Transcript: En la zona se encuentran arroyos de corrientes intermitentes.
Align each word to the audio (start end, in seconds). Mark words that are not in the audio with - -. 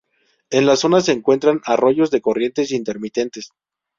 En 0.49 0.65
la 0.65 0.77
zona 0.77 0.99
se 1.01 1.11
encuentran 1.11 1.61
arroyos 1.63 2.09
de 2.09 2.21
corrientes 2.21 2.71
intermitentes. 2.71 3.51